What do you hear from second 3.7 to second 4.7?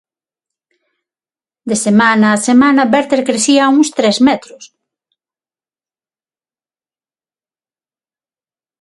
uns tres metros.